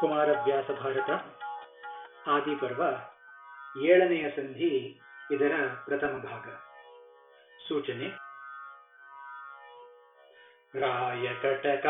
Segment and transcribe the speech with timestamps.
[0.00, 1.10] ಕುಮಾರವ್ಯಾಸ ಭಾರತ
[2.28, 2.82] ಆದಿಪರ್ವ
[3.84, 4.70] ಏಳನೆಯ ಸಂಧಿ
[5.30, 5.54] ಇದರ
[5.84, 6.46] ಪ್ರಥಮ ಭಾಗ
[7.68, 8.08] ಸೂಚನೆ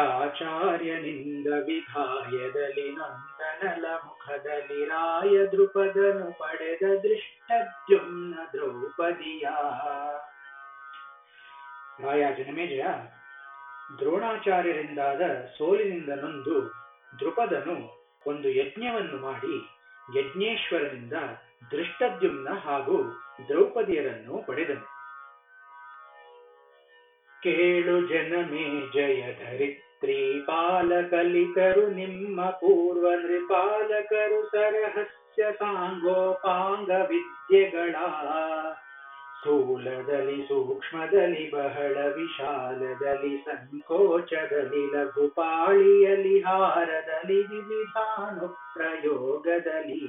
[0.08, 3.84] ರಾಯಕಟಕಾಚಾರ್ಯನಿಂದ ವಿಧಾಯದಲ್ಲಿ ನಂದನಲ
[4.21, 9.47] ಮುಖದಲ್ಲಿ ರಾಯ ದೃಪದನು ಪಡೆದ ದೃಷ್ಟದ್ಯುಮ್ನ ದ್ರೌಪದಿಯ.
[12.03, 12.83] ರಾಯ ಜನಮೇಜಯ
[13.99, 15.21] ದ್ರೋಣಾಚಾರ್ಯರಿಂದಾದ
[15.57, 16.69] ಸೋಲಿನಿಂದ ನೊಂದು
[17.19, 17.75] ದೃಪದನು
[18.27, 19.55] ಒಂದು ಯಜ್ಞವನ್ನು ಮಾಡಿ
[20.19, 21.13] ಯಜ್ಞೇಶ್ವರನಿಂದ
[21.71, 23.03] ದೃಷ್ಟದ್ಯುಮ್ನ ಹಾಗೂ
[23.47, 24.85] ದ್ರೌಪದಿಯರನ್ನು ಪಡೆದನು.
[27.41, 29.90] ಕೇಳು ಜನಮೇ ಜಯ ಧರಿತ್ರಿ
[30.45, 37.95] ಪಾಲಕಲಿತರು ನಿಮ್ಮ ಪೂರ್ವ ನೃಪಾಲಕರು ಸರಹಸ್ಯ ಸಾಂಗೋಪಾಂಗ ವಿದ್ಯೆಗಳ
[39.41, 50.01] ಸ್ಥೂಲದಲ್ಲಿ, ಸೂಕ್ಷ್ಮದಲ್ಲಿ, ಬಹಳ ವಿಶಾಲದಲ್ಲಿ, ಸಂಕೋಚದಲ್ಲಿ, ಲಘುಪಾಳಿಯಲ್ಲಿ, ಹಾರದಲ್ಲಿ, ವಿವಿಧಾನು ಪ್ರಯೋಗದಲ್ಲಿ.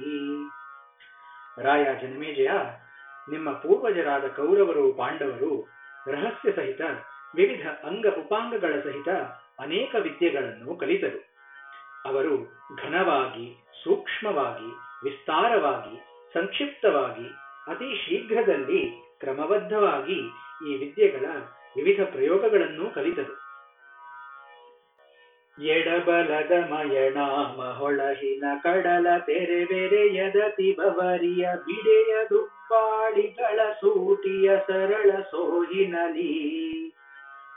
[1.63, 2.49] ರಾಯ ಜನ್ಮೇಜಯ
[3.29, 5.67] ನಿಮ್ಮ ಪೂರ್ವಜರಾದ ಕೌರವರು, ಪಾಂಡವರು
[6.07, 6.81] ರಹಸ್ಯ ಸಹಿತ
[7.35, 9.07] ವಿವಿಧ ಅಂಗ ಉಪಾಂಗಗಳ ಸಹಿತ
[9.63, 11.33] ಅನೇಕ ವಿದ್ಯೆಗಳನ್ನು ಕಲಿತರು.
[12.05, 12.37] ಅವರು
[12.83, 14.69] ಘನವಾಗಿ, ಸೂಕ್ಷ್ಮವಾಗಿ,
[15.03, 15.95] ವಿಸ್ತಾರವಾಗಿ,
[16.33, 17.27] ಸಂಕ್ಷಿಪ್ತವಾಗಿ,
[17.67, 18.81] ಅತಿ ಶೀಘ್ರದಲ್ಲಿ
[19.19, 20.19] ಕ್ರಮಬದ್ಧವಾಗಿ
[20.69, 21.25] ಈ ವಿದ್ಯೆಗಳ
[21.75, 23.43] ವಿವಿಧ ಪ್ರಯೋಗಗಳನ್ನು ಕಲಿತರು.
[25.63, 36.82] ಎಡಬಲದ ಮಯಣಾಮ ಹೊಳಹಿನ ಕಡಲ ತೆರೆವೆರೆಯದತಿ ಬವರಿಯ ಬಿಡೆಯ ದುಪ್ಪಾಳಿಗಳ ಸೂಟಿಯ ಸರಳ ಸೋಹಿನಲಿ.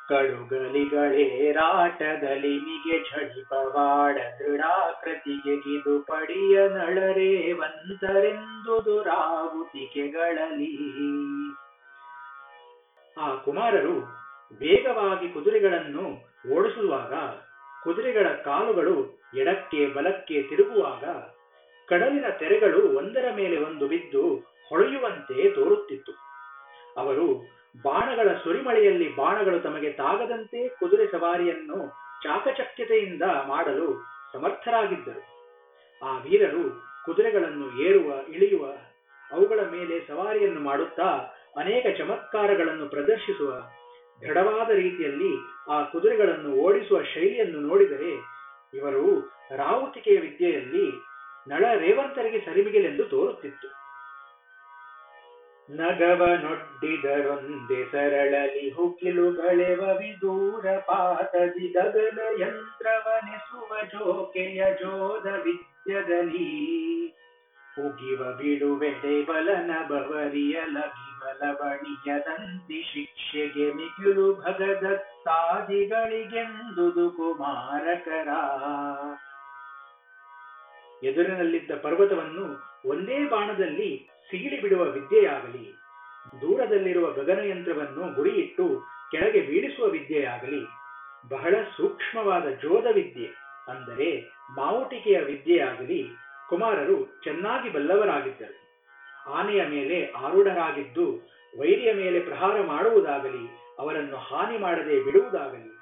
[0.09, 10.77] ಕಡುಗಲಿಗಳೇ ರಾಟದಲ್ಲಿ ಮಿಗೆ ಝಡಿಪವಾಡ ದೃಢಾಕೃತಿಗೆ ಗಿದು ಪಡಿಯ ನಳರೇವಂತರೆಂದು ದುರಾಹುತಿಕೆಗಳಲ್ಲಿ
[13.19, 14.17] ಆ ಕುಮಾರರು
[14.61, 17.15] ವೇಗವಾಗಿ ಕುದುರೆಗಳನ್ನು ಓಡಿಸುವಾಗ
[17.85, 21.05] ಕುದುರೆಗಳ ಕಾಲುಗಳು ಎಡಕ್ಕೆ ಬಲಕ್ಕೆ ತಿರುಗುವಾಗ
[21.89, 26.13] ಕಡಲಿನ ತೆರೆಗಳು ಒಂದರ ಮೇಲೆ ಒಂದು ಬಿದ್ದು ಹೊಳೆಯುವಂತೆ ತೋರುತ್ತಿತ್ತು.
[26.97, 31.89] ಅವರು ಬಾಣಗಳ ಸುರಿಮಳೆಯಲ್ಲಿ ಬಾಣಗಳು ತಮಗೆ ತಾಗದಂತೆ ಕುದುರೆ ಸವಾರಿಯನ್ನು
[32.23, 35.23] ಚಾಕಚಕ್ಯತೆಯಿಂದ ಮಾಡಲು ಸಮರ್ಥರಾಗಿದ್ದರು.
[36.03, 38.67] ಆ ವೀರರು ಕುದುರೆಗಳನ್ನು ಏರುವ, ಇಳಿಯುವ,
[39.33, 41.09] ಅವುಗಳ ಮೇಲೆ ಸವಾರಿಯನ್ನು ಮಾಡುತ್ತಾ
[41.57, 43.53] ಅನೇಕ ಚಮತ್ಕಾರಗಳನ್ನು ಪ್ರದರ್ಶಿಸುವ,
[44.21, 45.33] ದೃಢವಾದ ರೀತಿಯಲ್ಲಿ
[45.71, 48.13] ಆ ಕುದುರೆಗಳನ್ನು ಓಡಿಸುವ ಶೈಲಿಯನ್ನು ನೋಡಿದರೆ
[48.75, 49.21] ಇವರು
[49.57, 50.87] ರಾವುತಿಕೆಯ ವಿದ್ಯೆಯಲ್ಲಿ
[51.49, 53.86] ನಳ ರೇವಂತರಿಗೆ ಸರಿಮಿಗಿಲೆಂದು ತೋರುತ್ತಿತ್ತು.
[55.69, 66.73] ನಗವನೊಡ್ಡಿದರೊಂದೆ ಸರಳಲಿ ಹುಕಿಲುಗಳೆವ ವಿದೂರ ಪಾತದಿ ಗಗನ ಯಂತ್ರವನಿಸುವ ಜೋಕೆಯ ಜೋದ ವಿದ್ಯದಲ್ಲಿ
[67.79, 78.29] ಉಗಿವ ಬಿಡುವೆಡೆ ಬಲನ ಬವರಿಯ ಲಗಿಬಲ ಬಣಿಯದಂತಿ ಶಿಕ್ಷೆಗೆ ಮಿಗಿಲು ಭಗದತ್ತಾದಿಗಳಿಗೆಂದುದು ಕುಮಾರಕರ.
[81.03, 85.65] ಎದುರಿನಲ್ಲಿದ್ದ ಪರ್ವತವನ್ನು ಒಂದೇ ಬಾಣದಲ್ಲಿ ಸಿಗಿಡಿ ಬಿಡುವ ವಿದ್ಯೆಯಾಗಲಿ,
[86.41, 90.63] ದೂರದಲ್ಲಿರುವ ಗಗನಯಂತ್ರವನ್ನು ಗುರಿಯಿಟ್ಟು ಕೆಳಗೆ ಬೀಳಿಸುವ ವಿದ್ಯೆಯಾಗಲಿ,
[91.29, 93.29] ಬಹಳ ಸೂಕ್ಷ್ಮವಾದ ಜೋದ ವಿದ್ಯೆ
[93.69, 94.09] ಅಂದರೆ
[94.57, 96.11] ಮಾವುಟಿಕೆಯ ವಿದ್ಯೆಯಾಗಲಿ
[96.49, 98.57] ಕುಮಾರರು ಚೆನ್ನಾಗಿ ಬಲ್ಲವರಾಗಿದ್ದರು.
[99.33, 101.07] ಆನೆಯ ಮೇಲೆ ಆರೂಢರಾಗಿದ್ದು
[101.59, 103.45] ವೈರಿಯ ಮೇಲೆ ಪ್ರಹಾರ ಮಾಡುವುದಾಗಲಿ
[103.79, 105.76] ಅವರನ್ನು ಹಾನಿ ಮಾಡದೆ ಬಿಡುವುದಾಗಲಿ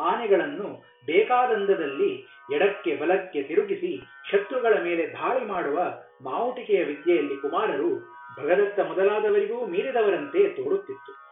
[0.00, 10.48] ಆನೆಗಳನ್ನು ಬೇಕಾದಂದದಲ್ಲಿ ಎಡಕ್ಕೆ ಬಲಕ್ಕೆ ತಿರುಗಿಸಿ ಶತ್ರುಗಳ ಮೇಲೆ ದಾಳಿ ಮಾಡುವ ಮಾವುಟಿಕೆಯ ವಿದ್ಯೆಯಲ್ಲಿ ಕುಮಾರರು ಭಗದತ್ತ ಮೊದಲಾದವರಿಗೂ ಮೀರಿದವರಂತೆ
[10.48, 11.30] ತೋರುತ್ತಿತ್ತು.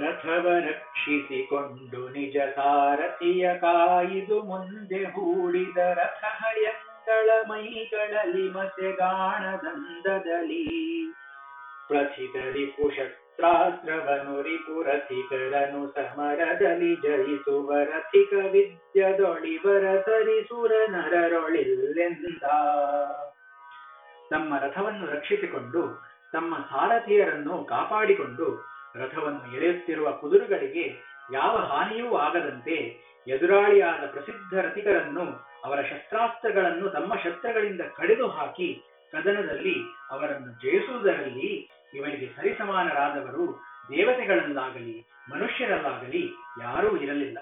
[0.00, 10.64] ರಥವ ರಕ್ಷಿಸಿಕೊಂಡು ನಿಜ ಸಾರಥಿಯ ಕಾಯಿದು ಮುಂದೆ ಹೂಡಿದ ರಥ ಹಯಂಗಳ ಮೈಗಳಲ್ಲಿ ಮಸೆಗಾಣದಂದದಲ್ಲಿ
[11.88, 13.29] ಪ್ರಥಿತರಿ ಪುಷತ್ರಾಸ್ತ್ರವನು
[14.42, 22.42] ರಿಪುರಥಿಕರನು ಸಮರದಲ್ಲಿ ಜಯಿಸುವ ರಥಿಕ ವಿದ್ಯದೊಳಿವರ ಸರಿಸುರ ನರರೊಳಿಲ್ಲೆಂದ.
[24.30, 25.82] ತಮ್ಮ ರಥವನ್ನು ರಕ್ಷಿಸಿಕೊಂಡು
[26.32, 28.48] ತಮ್ಮ ಸಾರಥಿಯರನ್ನು ಕಾಪಾಡಿಕೊಂಡು,
[28.94, 30.84] ರಥವನ್ನು ಎಳೆಯುತ್ತಿರುವ ಕುದುರುಗಳಿಗೆ
[31.32, 32.76] ಯಾವ ಹಾನಿಯೂ ಆಗದಂತೆ
[33.28, 35.24] ಎದುರಾಳಿಯಾದ ಪ್ರಸಿದ್ಧ ರಥಿಕರನ್ನು,
[35.64, 38.82] ಅವರ ಶಸ್ತ್ರಾಸ್ತ್ರಗಳನ್ನು ತಮ್ಮ ಶಸ್ತ್ರಗಳಿಂದ ಕಡಿದು ಹಾಕಿ,
[39.12, 39.76] ಕದನದಲ್ಲಿ
[40.10, 47.38] ಅವರನ್ನು ಜಯಿಸುವುದರಲ್ಲಿ ಇವರಿಗೆ ಸರಿಸಮಾನರಾದವರು ದೇವತೆಗಳಲ್ಲಾಗಲಿ ಮನುಷ್ಯರಲ್ಲಾಗಲಿ ಯಾರೂ ಇರಲಿಲ್ಲ.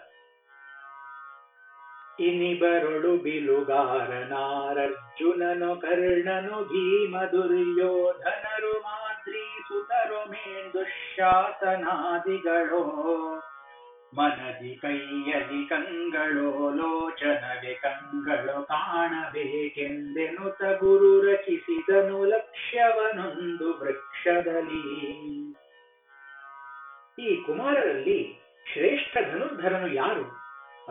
[2.21, 12.83] ಇನಿಬರೊಳು ಬಿಲುಗಾರನಾರರ್ಜುನನು ಕರ್ಣನು ಭೀಮ ದುರ್ಯೋಧನರು ಮಾದ್ರಿ ಸುತರು ಮೇಂದುಶಾಸನಾದಿಗಳೋ.
[14.16, 25.12] ಮನದಿ ಕೈಯಲಿ ಕಂಗಳು ಲೋಚನವೆ ಕಂಗಳು ಕಾಣಬೇಕೆಂದೆನು ಗುರು ರಚಿಸಿದನು ಲಕ್ಷ್ಯವನೊಂದು ವೃಕ್ಷದಲ್ಲಿ.
[27.19, 28.38] ಈ ಕುಮಾರರಲ್ಲಿ
[28.72, 30.25] ಶ್ರೇಷ್ಠ ಧನುರ್ಧರನು ಯಾರು?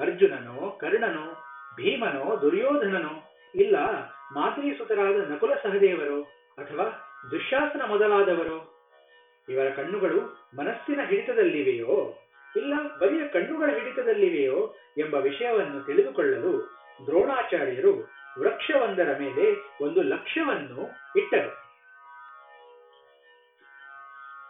[0.02, 1.34] ಅರ್ಜುನನೋ, ಕರ್ಣನೋ,
[1.76, 3.78] ಭೀಮನೋ, ದುರ್ಯೋಧನನೋ, ಇಲ್ಲ
[4.34, 6.24] ಮಾತೃಸುತರಾದ ನಕುಲ ಸಹದೇವರು
[6.58, 6.84] ಅಥವಾ
[7.32, 8.78] ದುಶ್ಯಾಸನ ಮೊದಲಾದವರು?
[9.50, 12.24] ಇವರ ಕಣ್ಣುಗಳು ಮನಸ್ಸಿನ ಹಿಡಿತದಲ್ಲಿವೆಯೋ?
[12.56, 19.46] ಇಲ್ಲ ಬರಿಯ ಕಣ್ಣುಗಳ ಹಿಡಿತದಲ್ಲಿವೆಯೋ ಎಂಬ ವಿಷಯವನ್ನು ತಿಳಿದುಕೊಳ್ಳಲು ದ್ರೋಣಾಚಾರ್ಯರು ವೃಕ್ಷವೊಂದರ ಮೇಲೆ
[19.84, 20.82] ಒಂದು ಲಕ್ಷ್ಯವನ್ನು
[21.20, 21.68] ಇಟ್ಟರು.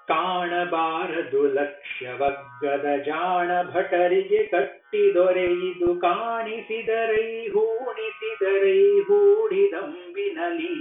[0.07, 10.71] ಕಾಣಬಾರದು ಲಕ್ಷ್ಯವಗ್ಗದ ಜಾಣ ಭಟರಿಗೆ ಕಟ್ಟಿದೊರೆಯಿದು ಕಾಣಿಸಿದರೈ ಹೂಣಿಸಿದರೈ ಹೂಡಿದಂಬಿನಲಿ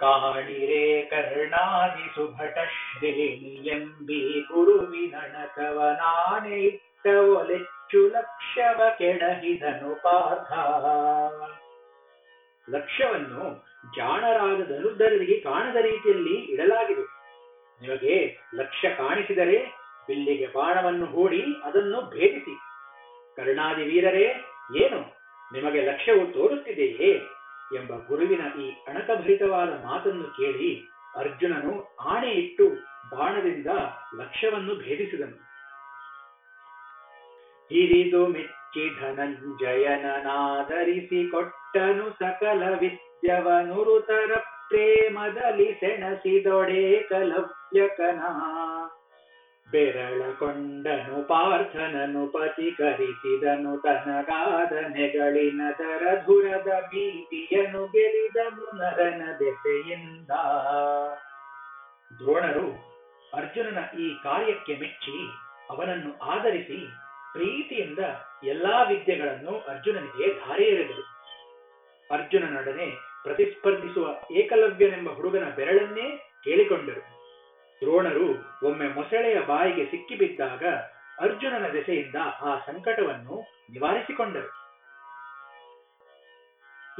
[0.00, 10.52] ಕಾಣಿರೆ ಕರ್ಣಾದಿ ಸುಭಟ ಶ್ರೇಣಿ ಎಂಬಿ ಕುರುವಿನಣಕವನಾಣೆ ಇಟ್ಟ ಒಲೆಚ್ಚು ಲಕ್ಷ್ಯವ ಕೆಡಹಿದನು ಪಾರ್ಥ.
[12.70, 17.20] ಲಕ್ಷ್ಯವನ್ನು ಜಾಣರಾದ ಧನುದ್ಧರಿಗೆ ಕಾಣದ ರೀತಿಯಲ್ಲಿ ಇಡಲಾಗಿದೆ.
[17.82, 19.72] ನಿಮಗೆ ಲಕ್ಷ್ಯ ಕಾಣಿಸಿದರೆ
[20.06, 22.60] ಬಿಲ್ಲಿಗೆ ಬಾಣವನ್ನು ಹೂಡಿ ಅದನ್ನು ಭೇದಿಸಿ.
[23.36, 24.34] ಕರ್ಣಾದಿ ವೀರರೇ,
[24.76, 25.20] ಏನು
[25.52, 27.39] ನಿಮಗೆ ಲಕ್ಷ್ಯವು ತೋರುತ್ತಿದೆಯೇ?
[27.74, 32.76] ಎಂಬ ಗುರುವಿನ ಈ ಅಣಕಭರಿತವಾದ ಮಾತನ್ನು ಕೇಳಿ ಅರ್ಜುನನು ಆಣೆ ಇಟ್ಟು
[33.10, 33.66] ಬಾಣದಿಂದ
[34.14, 35.50] ಲಕ್ಷ್ಯವನ್ನು ಭೇದಿಸಿದನು.
[37.70, 44.32] ಹಿರಿದು ಮೆಚ್ಚಿ ಧನಂಜಯನನಾದರಿಸಿ ಕೊಟ್ಟನು ಸಕಲ ವಿದ್ಯವನುರುತರ
[44.68, 48.20] ಪ್ರೇಮದಲ್ಲಿ ಸೆಣಸಿದೊಡೆ ಕಲವ್ಯಕನ
[49.72, 50.20] ಬೆರಳ
[51.28, 60.30] ಪಾರ್ಥನನು ಪತಿ ಕರಿಸಿದನು ತನಗಾದ ನೆಗಳಿನ ದರಧುರದ ಭೀತಿಯನ್ನು ಗೆಲಿದನು ನರನ ದೆಸೆಯಿಂದ.
[62.18, 62.66] ದ್ರೋಣರು
[63.34, 65.16] ಅರ್ಜುನನ ಈ ಕಾರ್ಯಕ್ಕೆ ಮೆಚ್ಚಿ
[65.70, 66.78] ಅವನನ್ನು ಆದರಿಸಿ
[67.32, 67.98] ಪ್ರೀತಿಯಿಂದ
[68.44, 71.04] ಎಲ್ಲಾ ವಿದ್ಯೆಗಳನ್ನು ಅರ್ಜುನನಿಗೆ ಧಾರೆ ಎರೆದರು
[72.10, 72.88] ಅರ್ಜುನನೊಡನೆ
[73.22, 76.06] ಪ್ರತಿಸ್ಪರ್ಧಿಸುವ ಏಕಲವ್ಯನೆಂಬ ಹುಡುಗನ ಬೆರಳನ್ನೇ
[76.44, 77.19] ಕೇಳಿಕೊಂಡರು.
[77.82, 80.64] ದ್ರೋಣರು ಒಮ್ಮೆ ಮೊಸಳೆಯ ಬಾಯಿಗೆ ಸಿಕ್ಕಿಬಿದ್ದಾಗ
[81.20, 84.60] ಅರ್ಜುನನ ದೆಸೆಯಿಂದ ಆ ಸಂಕಟವನ್ನು ನಿವಾರಿಸಿಕೊಂಡರು.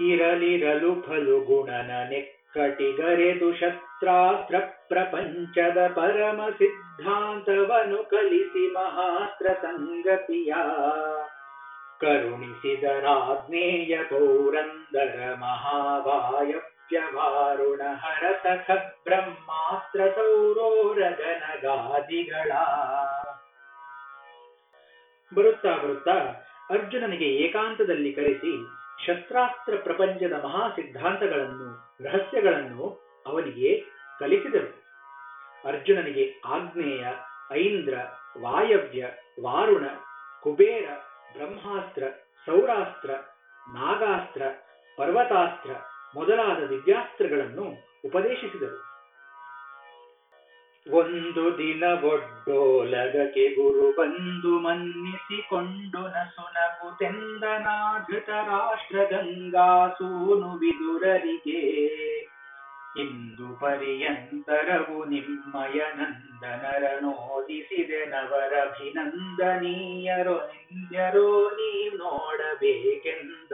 [0.08, 4.54] ಇರಲಿರಲು ಫಲು ಗುಣನ ನೆಕ್ಕಟಿಗರೆದು ಶಸ್ತ್ರಾಸ್ತ್ರ
[4.88, 10.54] ಪ್ರಪಂಚದ ಪರಮ ಸಿದ್ಧಾಂತವನು ಕಲಿಸಿ ಮಹಾಸ್ತ್ರ ಸಂಗತಿಯ.
[12.00, 18.70] ಕರುಣಿಸಿದರಾಜ್ಞೇಯ ಪೌರಂದರ ಮಹಾವಾಯವ್ಯವಾರುಣ ಹರಸಖ
[19.04, 19.49] ಬ್ರಹ್ಮಾಸ್ತ್ರ
[21.62, 22.50] ಸೌರೋರಗನಗಾದಿಗಳ
[25.34, 33.80] ಬರುತ್ತಾ ಬರುತ್ತಾ ಅರ್ಜುನನಿಗೆ ಏಕಾಂತದಲ್ಲಿ ಕರೆಸಿ ಶಸ್ತ್ರಾಸ್ತ್ರ ಪ್ರಪಂಚದ ಮಹಾ ಸಿದ್ಧಾಂತಗಳನ್ನು ರಹಸ್ಯಗಳನ್ನು ಅವನಿಗೆ
[34.18, 34.84] ಕಲಿಸಿದರು.
[35.64, 37.06] ಅರ್ಜುನನಿಗೆ ಆಗ್ನೇಯ
[37.52, 37.94] ಐಂದ್ರ,
[38.40, 39.06] ವಾಯವ್ಯ,
[39.42, 39.84] ವಾರುಣ,
[40.42, 40.88] ಕುಬೇರ,
[41.32, 42.02] ಬ್ರಹ್ಮಾಸ್ತ್ರ,
[42.46, 43.10] ಸೌರಾಸ್ತ್ರ,
[43.74, 44.42] ನಾಗಾಸ್ತ್ರ,
[44.98, 45.70] ಪರ್ವತಾಸ್ತ್ರ
[46.14, 47.64] ಮೊದಲಾದ ದಿವ್ಯಾಸ್ತ್ರಗಳನ್ನು
[48.04, 48.89] ಉಪದೇಶಿಸಿದರು.
[50.92, 56.08] ಒಂದು ದಿನ ಒಡ್ಡೋಲಗಕ್ಕೆ ಗುರು ಬಂದು ಮನ್ನಿಸಿಕೊಂಡು
[57.58, 61.80] ನಾಗೃತ ರಾಷ್ಟ್ರ ಗಂಗಾಸೂನು ವಿದುರರಿಗೆ
[62.96, 73.52] ಇಂದು ಪರ್ಯಂತರವು ನಿಮ್ಮಯ ನಂದನರನೋದಿಸಿದೆ ನವರಭಿನಂದನೀಯರೋ, ನಿಂದ್ಯರೋ ನೀ ನೋಡಬೇಕೆಂದ.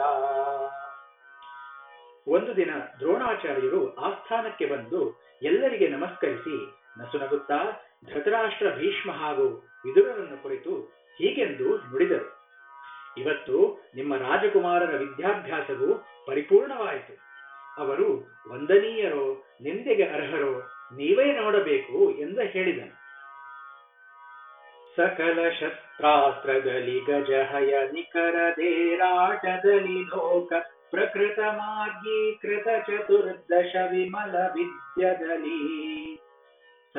[2.29, 7.83] ಒಂದು ದಿನ ದ್ರೋಣಾಚಾರ್ಯರು ಆಸ್ಥಾನಕ್ಕೆ ಬಂದು ಎಲ್ಲರಿಗೆ ನಮಸ್ಕರಿಸಿ ನಸುನಗುತ್ತಾ
[8.15, 12.47] ಧೃತರಾಷ್ಟ್ರ ಭೀಷ್ಮ ಹಾಗೂ ವಿದುರನನ್ನು ಕುರಿತು ಹೀಗೆಂದು ನುಡಿದರು.
[13.17, 17.27] ಇವತ್ತು ನಿಮ್ಮ ರಾಜಕುಮಾರರ ವಿದ್ಯಾಭ್ಯಾಸವು ಪರಿಪೂರ್ಣವಾಯಿತು.
[17.79, 20.63] ಅವರು ವಂದನೀಯರೋ, ನಿಂದೆಗೆ ಅರ್ಹರೋ,
[20.93, 23.07] ನೀವೇ ನೋಡಬೇಕು ಎಂದು ಹೇಳಿದನು.
[24.97, 30.53] ಸಕಲ ಶಸ್ತ್ರಾಸ್ತ್ರದಲ್ಲಿ ಗಜಹಯ ನಿಖರದೇರಾಟದಲ್ಲಿ ಲೋಕ
[30.91, 36.16] ಪ್ರಕೃತ ಮಾರ್ಗೀಕೃತ ಚತುರ್ದಶ ವಿಮಲ ವಿದ್ಯದಲ್ಲಿ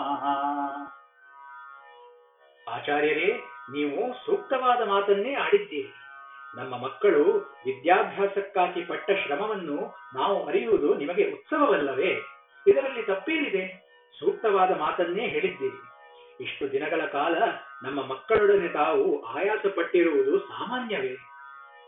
[2.71, 5.95] ಆಚಾರ್ಯರೇ, ನೀವು ಸೂಕ್ತವಾದ ಮಾತನ್ನೇ ಆಡಿದ್ದೀರಿ.
[6.57, 12.19] ನಮ್ಮ ಮಕ್ಕಳು ವಿದ್ಯಾಭ್ಯಾಸಕ್ಕಾಗಿ ಪಟ್ಟ ಶ್ರಮವನ್ನು ನಾವು ಅರಿಯುವುದು ನಿಮಗೆ ಉತ್ಸವವಲ್ಲವೇ?
[12.67, 13.91] ಇದರಲ್ಲಿ ತಪ್ಪೇನಿದೆ?
[14.21, 15.89] ಸೂಕ್ತವಾದ ಮಾತನ್ನೇ ಹೇಳಿದ್ದೀರಿ.
[16.40, 17.35] ಇಷ್ಟು ದಿನಗಳ ಕಾಲ
[17.82, 21.16] ನಮ್ಮ ಮಕ್ಕಳೊಡನೆ ತಾವು ಆಯಾಸ ಪಟ್ಟಿರುವುದು ಸಾಮಾನ್ಯವೇ.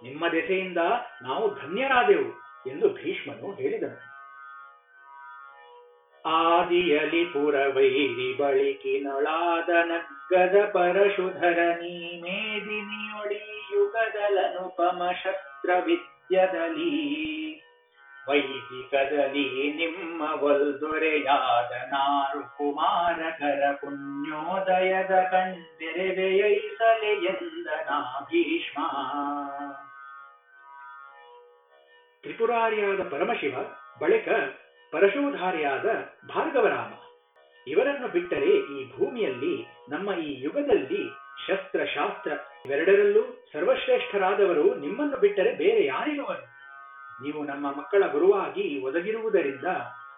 [0.03, 0.79] ನಿಮ್ಮ ದೆಸೆಯಿಂದ
[1.23, 4.13] ನಾವು ಧನ್ಯರಾದೆವು ಎಂದು ಭೀಷ್ಮನು ಹೇಳಿದನು.
[6.27, 17.52] ಆದಿಯಲಿ ಪುರವೈರಿ ಬಳಿಕಿನೊಳಾದ ನಗ್ಗದ ಪರಶುಧರ ನೀ ಮೇದಿನಿಯೊಳಿ ಯುಗದಲನುಪಮ ಶಸ್ತ್ರ ವಿದ್ಯದಲ್ಲಿ
[18.29, 28.79] ವೈದಿಕದಲ್ಲಿ ನಿಮ್ಮ ಒಲ್ದೊರೆಯಾದ ನಾರು ಕುಮಾರಕರ ಪುಣ್ಯೋದಯದ ಕಣ್ತೆರೆವೆಯೈಸಲೆ ಎಂದನಾ ಭೀಷ್ಮ
[32.23, 33.57] ತ್ರಿಪುರಾರಿಯಾದ ಪರಮಶಿವ,
[34.01, 34.29] ಬಳಿಕ
[34.93, 35.85] ಪರಶುಧಾರಿಯಾದ
[36.29, 36.93] ಭಾರ್ಗವರಾಮ.
[37.67, 41.03] ಇವರನ್ನು ಬಿಟ್ಟರೆ ಈ ಭೂಮಿಯಲ್ಲಿ ನಮ್ಮ ಈ ಯುಗದಲ್ಲಿ
[41.47, 42.33] ಶಸ್ತ್ರ ಶಾಸ್ತ್ರ
[42.67, 46.52] ಇವೆರಡರಲ್ಲೂ ಸರ್ವಶ್ರೇಷ್ಠರಾದವರು ನಿಮ್ಮನ್ನು ಬಿಟ್ಟರೆ ಬೇರೆ ಯಾರಿರುವರು
[47.21, 49.65] ನೀವು ನಮ್ಮ ಮಕ್ಕಳ ಗುರುವಾಗಿ ಒದಗಿರುವುದರಿಂದ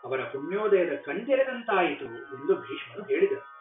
[0.05, 3.55] ಅವರ ಪುಣ್ಯೋದಯದ ಕಣ್ತೆರೆದಂತಾಯಿತು ಎಂದು ಭೀಷ್ಮನು ಹೇಳಿದರು.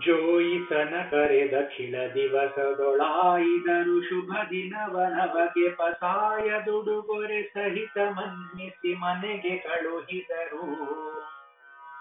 [0.00, 10.80] ಜೋಯಿಸನ ಕರೆದ ಖಿಳ ದಿವಸದೊಳಾಯಿದರು ಶುಭ ದಿನವನವಗೆ ಪಸಾಯ ದುಡುಗೊರೆ ಸಹಿತ ಮನ್ನಿಸಿ ಮನೆಗೆ ಕಳುಹಿದರು.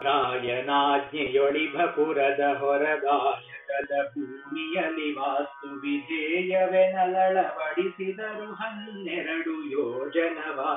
[0.04, 2.40] ರಾಯನಾಜ್ಞೆಯೊಳಿಭಪುರದ
[3.70, 10.72] ಹೊರದಾಯಕದ ಭೂಮಿಯಲ್ಲಿ ವಾಸ್ತು ವಿಧೇಯವೆನಲಳವಡಿಸಿದರು ಹನ್ನೆರಡು ಯೋಜನವಾ.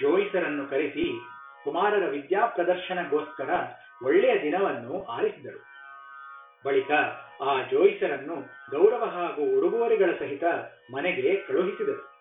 [0.00, 1.12] ಜೋಯಿಸರನ್ನು ಕರೆಸಿ
[1.64, 3.50] ಕುಮಾರರ ವಿದ್ಯಾ ಪ್ರದರ್ಶನಗೋಸ್ಕರ
[4.04, 5.64] ಒಳ್ಳೆಯ ದಿನವನ್ನು ಆರಿಸಿದರು.
[6.64, 6.90] ಬಳಿಕ
[7.42, 10.44] ಆ ಜೋಯಿಸರನ್ನು ಗೌರವ ಹಾಗೂ ಉಡುಗೊರೆಗಳ ಸಹಿತ
[10.94, 12.16] ಮನೆಗೆ ಕಳುಹಿಸಿದರು.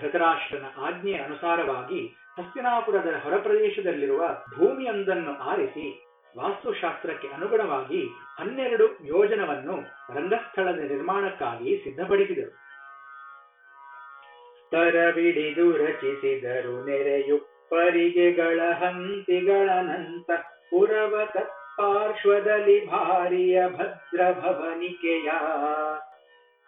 [0.00, 6.03] ಧೃತರಾಷ್ಟ್ರನ ಆಜ್ಞೆಯ ಅನುಸಾರವಾಗಿ ಹಸ್ತಿನಾಪುರದ ಹೊರಪ್ರದೇಶದಲ್ಲಿರುವ ಭೂಮಿಯೊಂದನ್ನು ಆರಿಸಿ
[6.38, 9.76] ವಾಸ್ತುಶಾಸ್ತ್ರಕ್ಕೆ ಅನುಗುಣವಾಗಿ ಹನ್ನೆರಡು ಯೋಜನವನ್ನು
[10.14, 12.52] ರಂಗಸ್ಥಳದ ನಿರ್ಮಾಣಕ್ಕಾಗಿ ಸಿದ್ಧಪಡಿಸಿದರು.
[14.70, 20.30] ತರಬಿಡಿದು ರಚಿಸಿದರು ನೆರೆಯುಪ್ಪರಿಗೆಗಳ ಹಂತಿಗಳನಂತ
[20.70, 25.30] ಪುರವ ತತ್ಪಾರ್ಶ್ವದಲ್ಲಿ ಭಾರಿಯ ಭದ್ರ ಭವನಿಕೆಯ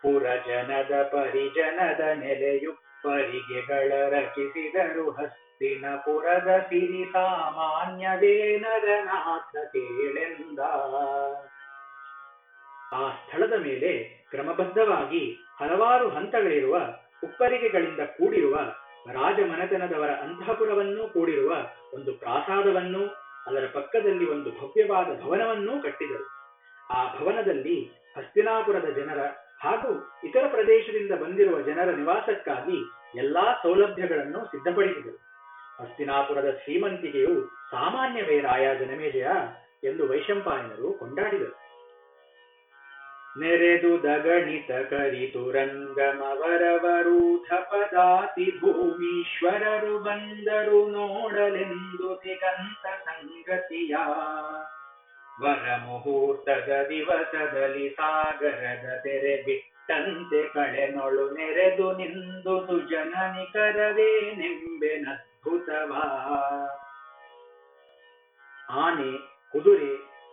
[0.02, 5.46] ಪುರಜನದ ಪರಿಜನದ ನೆಲೆಯುಪ್ಪರಿಗೆಗಳ ರಚಿಸಿದರು ಹಸ್ತಿನ
[5.96, 10.58] ಪುರದ ಸಿರಿ ಸಾಮಾನ್ಯವೇನರನಾಥ ಕೇಳೆಂದ.
[12.92, 16.80] ಆ ಸ್ಥಳದ ಮೇಲೆ ಕ್ರಮಬದ್ಧವಾಗಿ ಹಲವಾರು ಹಂತಗಳಿರುವ
[17.25, 18.58] ಉಪ್ಪರಿಗೆಗಳಿಂದ ಕೂಡಿರುವ
[19.12, 21.56] ರಾಜಮನೆತನದವರ ಅಂತಃಪುರವನ್ನೂ ಕೂಡಿರುವ
[21.94, 23.14] ಒಂದು ಪ್ರಾಸಾದವನ್ನೂ
[23.46, 26.25] ಅದರ ಪಕ್ಕದಲ್ಲಿ ಒಂದು ಭವ್ಯವಾದ ಭವನವನ್ನೂ ಕಟ್ಟಿದರು.
[26.92, 29.18] ಆ ಭವನದಲ್ಲಿ ಹಸ್ತಿನಾಪುರದ ಜನರ
[29.60, 32.78] ಹಾಗೂ ಇತರ ಪ್ರದೇಶದಿಂದ ಬಂದಿರುವ ಜನರ ನಿವಾಸಕ್ಕಾಗಿ
[33.18, 35.25] ಎಲ್ಲಾ ಸೌಲಭ್ಯಗಳನ್ನು ಸಿದ್ಧಪಡಿಸಿದರು.
[35.80, 39.26] ಹಸ್ತಿನಾಪುರದ ಶ್ರೀಮಂತಿಕೆಯು ಸಾಮಾನ್ಯವೇ ರಾಯ ಜನಮೇಜಯ
[39.85, 41.66] ಎಂದು ವೈಶಂಪಾಯನರು ಕೊಂಡಾಡಿದರು.
[43.40, 53.97] ನೆರೆದು ದಗಣಿತ ಕರಿತು ರಂಗಮವರವರೂಢ ಪದಾತಿ ಭೂಮೀಶ್ವರರು ಬಂದರು ನೋಡಲೆಂದು ದಿಗಂತ ಸಂಗತಿಯ.
[55.42, 62.78] ವರ ಮುಹೂರ್ತದ ದಿವಸದಲ್ಲಿ ಸಾಗರದ ತೆರೆ ಬಿಟ್ಟಂತೆ ಕಳೆನೊಳು ನೆರೆದು ನಿಂದುದು
[68.69, 69.12] ಆನೆ,
[69.53, 69.93] ಕುದುರೆ,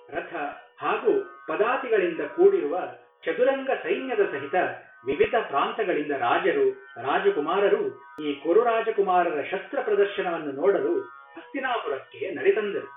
[0.10, 0.34] ರಥ
[0.82, 1.12] ಹಾಗೂ
[1.48, 2.80] ಪದಾತಿಗಳಿಂದ ಕೂಡಿರುವ
[3.26, 4.56] ಚದುರಂಗ ಸೈನ್ಯದ ಸಹಿತ
[5.06, 6.66] ವಿವಿಧ ಪ್ರಾಂತಗಳಿಂದ ರಾಜರು,
[7.02, 11.02] ರಾಜಕುಮಾರರು ಈ ಕುರುರಾಜಕುಮಾರರ ಶಸ್ತ್ರ ಪ್ರದರ್ಶನವನ್ನು ನೋಡಲು
[11.36, 12.88] ಹಸ್ತಿನಾಪುರಕ್ಕೆ ನಡೆತಂದರು.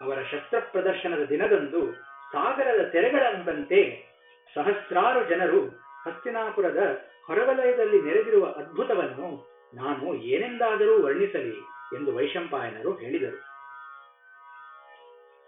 [0.00, 1.92] ಅವರ ಶಸ್ತ್ರ ಪ್ರದರ್ಶನದ ದಿನದಂದು
[2.32, 3.80] ಸಾಗರದ ತೆರೆಗಳಂದಂತೆ
[4.54, 5.60] ಸಹಸ್ರಾರು ಜನರು
[6.04, 6.80] ಹಸ್ತಿನಾಪುರದ
[7.26, 11.56] ಹೊರವಲಯದಲ್ಲಿ ನೆರೆದಿರುವ ಅದ್ಭುತವನ್ನು ನಾನು ಏನೆಂದಾದರೂ ವರ್ಣಿಸಲಿ
[11.96, 13.54] ಎಂದು ವೈಶಂಪಾಯನರು ಹೇಳಿದರು.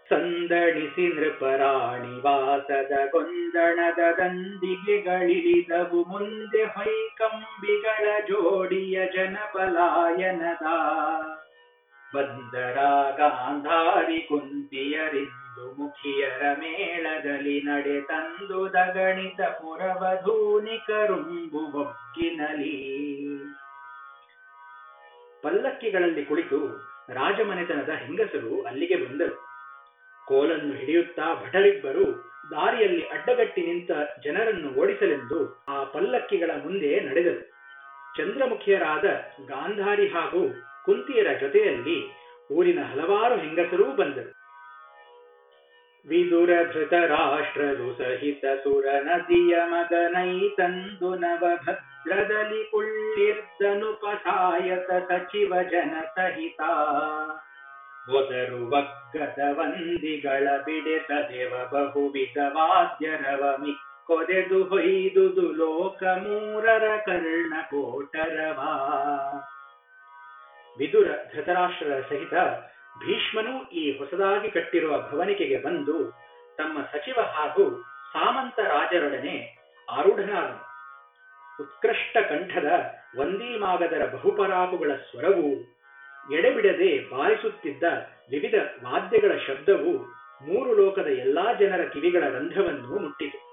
[0.09, 10.61] ಸಂದಣಿಸಿ ನೃಪರಾಣಿ ವಾಸದ ಗೊಂದಣದ ದಂದಿಗೆಗಳಿಳಿದವು ಮುಂದೆ ಹೊಯ್ಕಂಬಿಗಳ ಜೋಡಿಯ ಜನಪಲಾಯನದ.
[12.15, 12.77] ಬಂದರ
[13.17, 22.97] ಗಾಂಧಾರಿ ಕುಂತಿಯರಿಂದು ಮುಖಿಯರ ಮೇಳದಲ್ಲಿ ನಡೆ ತಂದು ದಗಣಿತ ಪುರವಧೂನಿಕರುಂಬು ಒಗ್ಗಿನಲಿ.
[25.47, 26.57] ಪಲ್ಲಕ್ಕಿಗಳಲ್ಲಿ ಕುಳಿತು
[27.09, 29.35] ರಾಜಮನೆತನದ ಹೆಂಗಸರು ಅಲ್ಲಿಗೆ ಬಂದರು.
[30.27, 32.05] ಕೋಲನ್ನು ಹಿಡಿಯುತ್ತಾ ಭಟರಿಬ್ಬರು
[32.51, 33.91] ದಾರಿಯಲ್ಲಿ ಅಡ್ಡಗಟ್ಟಿ ನಿಂತ
[34.23, 37.41] ಜನರನ್ನು ಓಡಿಸಲೆಂದು ಆ ಪಲ್ಲಕ್ಕಿಗಳ ಮುಂದೆ ನಡೆದರು.
[38.17, 39.05] ಚಂದ್ರಮುಖಿಯರಾದ
[39.47, 40.41] ಗಾಂಧಾರಿ ಹಾಗೂ
[40.85, 41.97] ಕುಂತಿಯರ ಜೊತೆಯಲ್ಲಿ
[42.51, 44.36] ಊರಿನ ಹಲವಾರು ಹೆಂಗಸರೂ ಬಂದರು.
[46.07, 56.61] ವಿದುರ ಧೃತರಾಷ್ಟ್ರರು ಸಹಿತ ಸುರ ನದಿಯ ಮಗನೈ ಭದ್ರದಲಿ ನವಭದ್ರದಲ್ಲಿ ಕುಳ್ಳಿರ್ದನುಪಸಾಯತ ಸಚಿವ ಜನ ಸಹಿತ
[58.71, 63.65] ವಗ್ಗದ ವಂದಿಗಳ ಬಿಡೆಸದೆವ ಬಹುವಿಧ ವಾದ್ಯರವ
[64.09, 68.71] ಕೊದೆದು ಹೊಯ್ದುದು ಲೋಕ ಮೂರರ ಕರ್ಣ ಕೋಟರವಾ
[70.77, 72.33] ವಿದುರ ಧೃತರಾಷ್ಟ್ರರ ಸಹಿತ
[72.99, 76.11] ಭೀಷ್ಮನು ಈ ಹೊಸದಾಗಿ ಕಟ್ಟಿರುವ ಭವನಿಕೆಗೆ ಬಂದು
[76.57, 79.57] ತಮ್ಮ ಸಚಿವ ಹಾಗೂ ಸಾಮಂತ ರಾಜರೊಡನೆ
[79.89, 80.67] ಆರೂಢನಾದನು.
[81.63, 82.65] ಉತ್ಕೃಷ್ಟ ಕಂಠದ
[83.19, 85.77] ವಂದೀಮಾಗದರ ಬಹುಪರಾಪುಗಳ ಸ್ವರವು
[86.33, 87.83] ಎಡೆಬಿಡದೆ ಬಾರಿಸುತ್ತಿದ್ದ
[88.31, 89.93] ವಿವಿಧ ವಾದ್ಯಗಳ ಶಬ್ದವು
[90.47, 93.46] ಮೂರು ಲೋಕದ ಎಲ್ಲಾ ಜನರ ಕಿವಿಗಳ ರಂಧ್ರವನ್ನು ಮುಟ್ಟಿತು.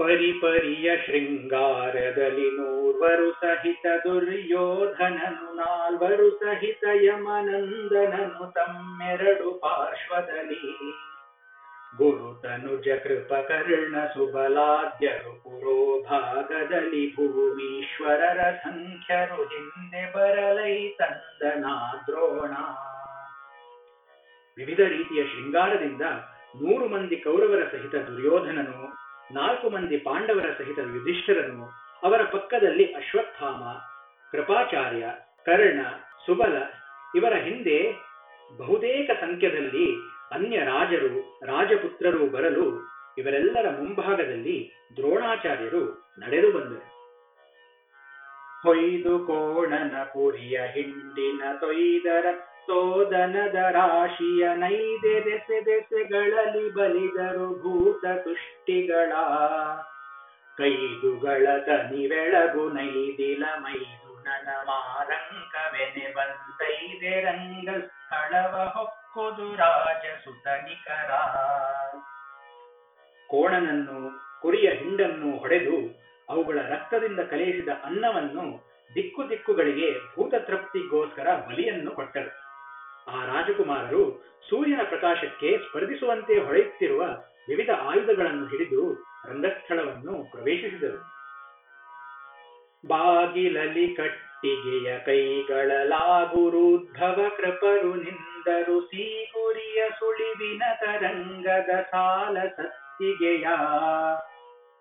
[0.00, 10.90] ಪರಿಪರಿಯ ಶೃಂಗಾರದಲ್ಲಿ ನೂರ್ವರು ಸಹಿತ ದುರ್ಯೋಧನನು, ನಾಲ್ವರು ಸಹಿತ ಯಮನಂದನನು, ತಮ್ಮೆರಡು ಪಾರ್ಶ್ವದಲ್ಲಿ.
[11.96, 22.54] ಗುರುತನುಜ ಕೃಪಕರ್ಣ ಸುಬಲಾದ್ಯರು, ಪುರೋಭಾಗದಲ್ಲಿ ಭೂಮೀಶ್ವರರ ಸಂಖ್ಯರು, ಹಿಂದೆ ಬರಲೈ ತಂದನಾ ದ್ರೋಣ
[24.58, 26.02] ವಿವಿಧ ರೀತಿಯ ಶೃಂಗಾರದಿಂದ
[26.62, 31.66] ನೂರು ಮಂದಿ ಕೌರವರ ಸಹಿತ ದುರ್ಯೋಧನನು ನಾಲ್ಕು ಮಂದಿ ಪಾಂಡವರ ಸಹಿತ ಯುಧಿಷ್ಠರನು
[32.02, 33.62] ಅವರ ಪಕ್ಕದಲ್ಲಿ ಅಶ್ವತ್ಥಾಮ,
[34.32, 35.06] ಕೃಪಾಚಾರ್ಯ,
[35.44, 35.80] ಕರ್ಣ,
[36.26, 36.56] ಸುಬಲ
[37.14, 37.78] ಇವರ ಹಿಂದೆ
[38.58, 39.86] ಬಹುತೇಕ ಸಂಖ್ಯದಲ್ಲಿ
[40.32, 42.66] ಅನ್ಯ ರಾಜರು ರಾಜಪುತ್ರರು ಬರಲು
[43.18, 45.82] ಇವರೆಲ್ಲರ ಮುಂಭಾಗದಲ್ಲಿ ದ್ರೋಣಾಚಾರ್ಯರು
[46.18, 46.86] ನಡೆದು ಬಂದರು.
[48.62, 52.26] ಹೊಯ್ದು ಕೋಣನ ಪುರಿಯ ಹಿಂಡಿನ ತೊಯ್ದರ
[52.66, 59.12] ತೋದನದ ರಾಶಿಯ ನೈದೆ ದೆಸೆ ದೆಸೆಗಳಲ್ಲಿ ಬಲಿದರು ಭೂತ ತುಷ್ಟಿಗಳ.
[60.58, 71.10] ಕೈದುಗಳ ತನಿವೆಳಗು ನೈದಿಲ ಮೈದು ನನ ಮಾರಂಕವೆನೆ ಬಂತೈದೆ ರಂಗ ಸ್ಥಳವ ಹೊಕ್ಕುದು ರಾಜ ಸುತನಿಕರ.
[73.28, 75.76] ಕೋಣನನ್ನು ಕುರಿಯ ಹಿಂಡನ್ನು ಹೊಡೆದು
[76.28, 82.39] ಅವುಗಳ ರಕ್ತದಿಂದ ಕಲೆಯಿಸಿದ ಅನ್ನವನ್ನು ದಿಕ್ಕು ದಿಕ್ಕುಗಳಿಗೆ ಭೂತ ತೃಪ್ತಿಗೋಸ್ಕರ ಬಲಿಯನ್ನು ಕೊಟ್ಟರು.
[83.08, 87.04] ಆ ರಾಜಕುಮಾರರು ಸೂರ್ಯನ ಪ್ರಕಾಶಕ್ಕೆ ಸ್ಪರ್ಧಿಸುವಂತೆ ಹೊಳೆಯುತ್ತಿರುವ
[87.48, 91.20] ವಿವಿಧ ಆಯುಧಗಳನ್ನು ಹಿಡಿದು ರಂಗಸ್ಥಳವನ್ನು ಪ್ರವೇಶಿಸಿದರು.
[92.88, 98.80] ಬಾಗಿಲಲಿ ಕಟ್ಟಿಗೆಯ ಕೈಗಳಲಾಗುರುದ್ಭವ ಕೃಪರು ನಿಂದರು.
[98.80, 103.46] ಸೀಗುರಿಯ ಸುಳಿವಿನ ತರಂಗದ ಸಾಲ ಸತ್ತಿಗೆಯ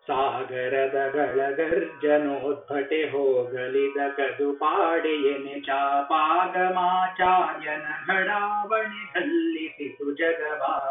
[0.08, 10.90] ಸಾಗರದ ಗಳಗರ್ಜನೋದ್ಭಟೆ ಹೋಗಲಿದ ಕದು ಪಾಡೆಯನೆ ಚಾಪಾಗಮಾಚಾರ್ಯನ ಘಡಾವಣೆ ಸಲ್ಲಿಸಿತು ಜಗವಾ.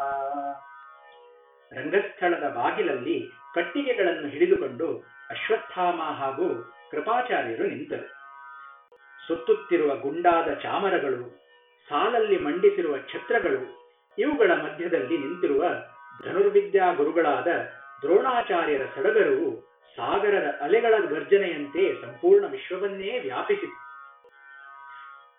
[1.73, 8.19] ರಂಗಸ್ಥಳದ ಬಾಗಿಲಲ್ಲಿ ಕಟ್ಟಿಗೆಗಳನ್ನು ಹಿಡಿದುಕೊಂಡು ಅಶ್ವತ್ಥಾಮ ಹಾಗೂ ಕೃಪಾಚಾರ್ಯರು ನಿಂತರು.
[9.27, 11.41] ಸುತ್ತುತ್ತಿರುವ ಗುಂಡಾದ ಚಾಮರಗಳು,
[11.89, 15.65] ಸಾಲಲ್ಲಿ ಮಂಡಿಸಿರುವ ಛತ್ರಗಳು, ಇವುಗಳ ಮಧ್ಯದಲ್ಲಿ ನಿಂತಿರುವ
[16.25, 23.79] ಧನುರ್ವಿದ್ಯಾ ಗುರುಗಳಾದ ದ್ರೋಣಾಚಾರ್ಯರ ಸಡಗರು ಸಾಗರದ ಅಲೆಗಳ ಗರ್ಜನೆಯಂತೆ ಸಂಪೂರ್ಣ ವಿಶ್ವವನ್ನೇ ವ್ಯಾಪಿಸಿತು.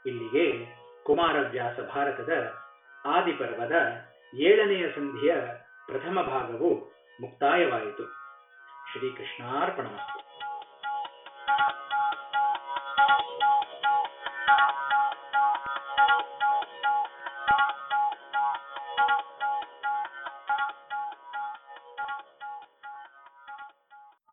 [0.05, 0.45] ಇಲ್ಲಿಗೆ
[1.03, 2.53] ಕುಮಾರವ್ಯಾಸ ಭಾರತದ
[3.05, 3.75] ಆದಿಪರ್ವದ
[4.35, 5.35] ಏಳನೆಯ ಸಂಧಿಯ
[5.87, 6.69] ಪ್ರಥಮ ಭಾಗವು
[7.21, 8.05] ಮುಕ್ತಾಯವಾಯಿತು.
[8.91, 10.19] ಶ್ರೀಕೃಷ್ಣಾರ್ಪಣಮಸ್ತು